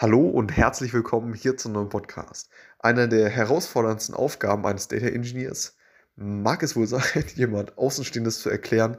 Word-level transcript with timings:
Hallo 0.00 0.26
und 0.26 0.56
herzlich 0.56 0.94
willkommen 0.94 1.34
hier 1.34 1.58
zu 1.58 1.68
einem 1.68 1.74
neuen 1.74 1.88
Podcast. 1.90 2.48
Einer 2.78 3.06
der 3.06 3.28
herausforderndsten 3.28 4.14
Aufgaben 4.14 4.64
eines 4.64 4.88
Data 4.88 5.04
Engineers 5.04 5.76
mag 6.16 6.62
es 6.62 6.74
wohl 6.74 6.86
sein, 6.86 7.02
jemand 7.34 7.76
Außenstehendes 7.76 8.40
zu 8.40 8.48
erklären, 8.48 8.96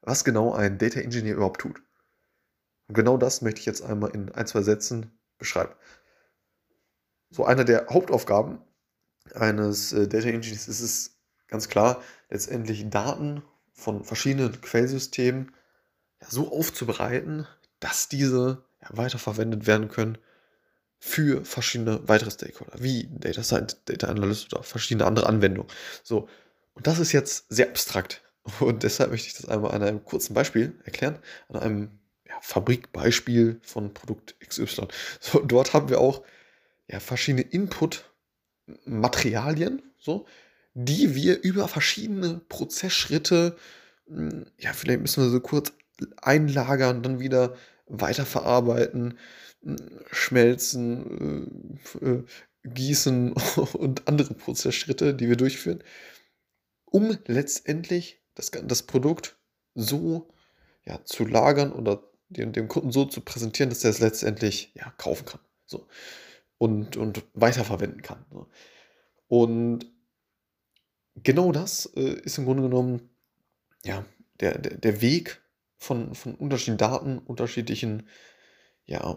was 0.00 0.24
genau 0.24 0.52
ein 0.52 0.76
Data 0.76 0.98
Engineer 0.98 1.36
überhaupt 1.36 1.60
tut. 1.60 1.80
Und 2.88 2.96
genau 2.96 3.16
das 3.16 3.42
möchte 3.42 3.60
ich 3.60 3.66
jetzt 3.66 3.82
einmal 3.82 4.10
in 4.10 4.32
ein, 4.32 4.48
zwei 4.48 4.62
Sätzen 4.62 5.16
beschreiben. 5.38 5.72
So 7.30 7.44
einer 7.44 7.62
der 7.62 7.86
Hauptaufgaben 7.88 8.60
eines 9.32 9.92
äh, 9.92 10.08
Data 10.08 10.30
Engineers 10.30 10.66
ist 10.66 10.80
es 10.80 11.20
ganz 11.46 11.68
klar, 11.68 12.02
letztendlich 12.28 12.90
Daten 12.90 13.44
von 13.72 14.02
verschiedenen 14.02 14.60
Quellsystemen 14.60 15.54
so 16.18 16.50
aufzubereiten, 16.50 17.46
dass 17.78 18.08
diese 18.08 18.64
weiterverwendet 18.88 19.68
werden 19.68 19.86
können 19.86 20.18
für 21.00 21.44
verschiedene 21.44 22.00
weitere 22.06 22.30
Stakeholder, 22.30 22.74
wie 22.78 23.08
Data 23.10 23.42
Science, 23.42 23.78
Data 23.86 24.06
Analyst 24.08 24.52
oder 24.52 24.62
verschiedene 24.62 25.06
andere 25.06 25.26
Anwendungen. 25.26 25.70
So, 26.02 26.28
und 26.74 26.86
das 26.86 26.98
ist 26.98 27.12
jetzt 27.12 27.46
sehr 27.48 27.68
abstrakt. 27.68 28.22
Und 28.60 28.84
deshalb 28.84 29.10
möchte 29.10 29.28
ich 29.28 29.34
das 29.34 29.50
einmal 29.50 29.72
an 29.72 29.82
einem 29.82 30.02
kurzen 30.04 30.32
Beispiel 30.32 30.72
erklären, 30.84 31.18
an 31.48 31.56
einem 31.56 31.90
ja, 32.26 32.32
Fabrikbeispiel 32.40 33.60
von 33.62 33.92
Produkt 33.92 34.34
XY. 34.40 34.88
So, 35.20 35.40
dort 35.40 35.74
haben 35.74 35.90
wir 35.90 36.00
auch 36.00 36.22
ja, 36.88 37.00
verschiedene 37.00 37.42
Input-Materialien, 37.42 39.82
so, 39.98 40.24
die 40.72 41.14
wir 41.14 41.42
über 41.42 41.68
verschiedene 41.68 42.40
Prozessschritte, 42.48 43.58
hm, 44.06 44.46
ja, 44.58 44.72
vielleicht 44.72 45.02
müssen 45.02 45.22
wir 45.22 45.28
so 45.30 45.40
kurz 45.40 45.74
einlagern, 46.22 47.02
dann 47.02 47.20
wieder 47.20 47.56
weiterverarbeiten, 47.86 49.18
schmelzen, 50.10 51.78
äh, 52.00 52.06
äh, 52.06 52.24
gießen 52.64 53.32
und 53.72 54.08
andere 54.08 54.34
Prozessschritte, 54.34 55.14
die 55.14 55.28
wir 55.28 55.36
durchführen, 55.36 55.82
um 56.84 57.16
letztendlich 57.26 58.22
das, 58.34 58.50
das 58.50 58.82
Produkt 58.82 59.38
so 59.74 60.28
ja, 60.84 61.04
zu 61.04 61.24
lagern 61.24 61.72
oder 61.72 62.02
dem, 62.28 62.52
dem 62.52 62.68
Kunden 62.68 62.92
so 62.92 63.04
zu 63.04 63.20
präsentieren, 63.20 63.70
dass 63.70 63.84
er 63.84 63.90
es 63.90 64.00
letztendlich 64.00 64.72
ja, 64.74 64.92
kaufen 64.96 65.26
kann. 65.26 65.40
So. 65.66 65.86
Und, 66.58 66.96
und 66.96 67.24
weiterverwenden 67.34 68.02
kann. 68.02 68.24
So. 68.30 68.46
Und 69.28 69.86
genau 71.16 71.52
das 71.52 71.86
äh, 71.96 72.20
ist 72.22 72.38
im 72.38 72.44
Grunde 72.44 72.64
genommen 72.64 73.10
ja, 73.84 74.04
der, 74.40 74.58
der, 74.58 74.76
der 74.76 75.00
Weg 75.00 75.40
von, 75.78 76.14
von 76.14 76.34
unterschiedlichen 76.34 76.78
Daten, 76.78 77.18
unterschiedlichen 77.18 78.08
ja, 78.90 79.16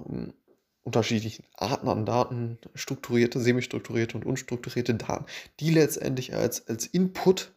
unterschiedlichen 0.83 1.45
Arten 1.55 1.87
an 1.87 2.05
Daten, 2.05 2.59
strukturierte, 2.75 3.39
semi-strukturierte 3.39 4.15
und 4.17 4.25
unstrukturierte 4.25 4.93
Daten, 4.93 5.25
die 5.59 5.71
letztendlich 5.71 6.35
als, 6.35 6.67
als 6.67 6.85
Input 6.85 7.53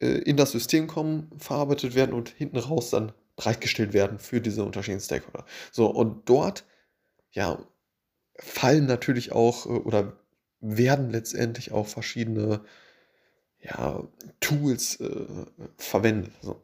äh, 0.00 0.06
in 0.06 0.36
das 0.36 0.52
System 0.52 0.86
kommen, 0.86 1.30
verarbeitet 1.38 1.96
werden 1.96 2.14
und 2.14 2.28
hinten 2.28 2.56
raus 2.56 2.90
dann 2.90 3.12
bereitgestellt 3.34 3.92
werden 3.92 4.20
für 4.20 4.40
diese 4.40 4.62
unterschiedlichen 4.62 5.04
Stakeholder. 5.04 5.44
So, 5.72 5.86
und 5.86 6.28
dort, 6.28 6.64
ja, 7.32 7.58
fallen 8.38 8.86
natürlich 8.86 9.32
auch 9.32 9.66
äh, 9.66 9.70
oder 9.70 10.20
werden 10.60 11.10
letztendlich 11.10 11.72
auch 11.72 11.88
verschiedene 11.88 12.62
ja, 13.58 14.04
Tools 14.38 15.00
äh, 15.00 15.26
verwendet. 15.78 16.32
So. 16.42 16.62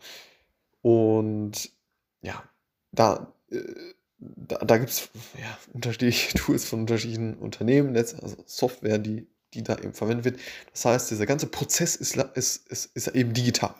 Und 0.82 1.72
ja, 2.20 2.48
da 2.92 3.32
äh, 3.50 3.94
da, 4.18 4.58
da 4.58 4.78
gibt 4.78 4.90
es 4.90 5.10
ja, 5.38 5.58
unterschiedliche 5.72 6.36
Tools 6.38 6.64
von 6.68 6.80
unterschiedlichen 6.80 7.34
Unternehmen, 7.34 7.96
also 7.96 8.36
Software, 8.46 8.98
die, 8.98 9.26
die 9.54 9.62
da 9.62 9.78
eben 9.78 9.94
verwendet 9.94 10.24
wird. 10.24 10.40
Das 10.72 10.84
heißt, 10.84 11.10
dieser 11.10 11.26
ganze 11.26 11.46
Prozess 11.46 11.96
ist, 11.96 12.16
ist, 12.34 12.66
ist, 12.68 12.96
ist 12.96 13.08
eben 13.08 13.34
digital. 13.34 13.74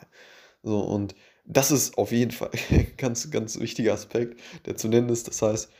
So, 0.63 0.81
und 0.81 1.15
das 1.45 1.71
ist 1.71 1.97
auf 1.97 2.13
jeden 2.13 2.33
Fall 2.33 2.51
ein 2.71 2.93
ganz, 2.97 3.31
ganz 3.31 3.59
wichtiger 3.59 3.95
Aspekt, 3.95 4.41
der 4.67 4.77
zu 4.77 4.89
nennen 4.89 5.09
ist. 5.09 5.29
Das 5.29 5.43
heißt, 5.43 5.71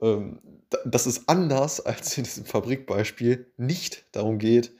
ähm, 0.00 0.40
dass 0.84 1.06
es 1.06 1.28
anders 1.28 1.80
als 1.80 2.16
in 2.18 2.24
diesem 2.24 2.44
Fabrikbeispiel 2.44 3.52
nicht 3.56 4.04
darum 4.12 4.38
geht, 4.38 4.72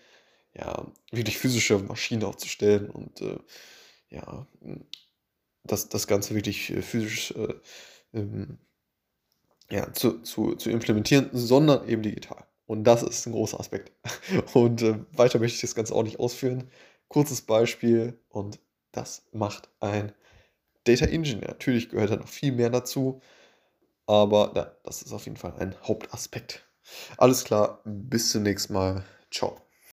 ja, 0.55 0.87
wirklich 1.11 1.39
physische 1.39 1.79
Maschinen 1.79 2.25
aufzustellen 2.25 2.91
und 2.91 3.23
äh, 3.23 3.39
ja, 4.11 4.47
das, 5.65 5.89
das 5.89 6.07
Ganze 6.07 6.35
wirklich 6.35 6.71
äh, 6.71 6.83
physisch 6.83 7.33
äh, 7.33 7.55
ähm, 8.13 8.59
ja, 9.73 9.91
zu, 9.95 10.21
zu, 10.21 10.55
zu 10.55 10.71
implementieren, 10.71 11.31
sondern 11.33 11.89
eben 11.89 12.03
digital. 12.03 12.45
Und 12.67 12.85
das 12.85 13.03
ist 13.03 13.27
ein 13.27 13.33
großer 13.33 13.59
Aspekt. 13.59 13.91
Und 14.55 14.83
äh, 14.83 14.99
weiter 15.13 15.39
möchte 15.39 15.57
ich 15.57 15.61
das 15.63 15.75
Ganze 15.75 15.95
auch 15.95 16.03
nicht 16.03 16.21
ausführen. 16.21 16.71
Kurzes 17.09 17.43
Beispiel 17.43 18.19
und 18.31 18.59
das 18.93 19.27
macht 19.33 19.69
ein 19.81 20.13
Data 20.85 21.05
Engineer. 21.05 21.49
Natürlich 21.49 21.91
gehört 21.91 22.11
da 22.11 22.17
noch 22.17 22.29
viel 22.29 22.53
mehr 22.53 22.71
dazu, 22.71 23.21
aber 24.07 24.53
ja, 24.57 24.75
das 24.85 25.03
ist 25.03 25.13
auf 25.13 25.27
jeden 25.27 25.37
Fall 25.37 25.55
ein 25.59 25.75
Hauptaspekt. 25.83 26.67
Alles 27.19 27.45
klar, 27.45 27.81
bis 27.85 28.31
zum 28.31 28.45
nächsten 28.45 28.73
Mal. 28.73 29.05
Ciao. 29.31 29.61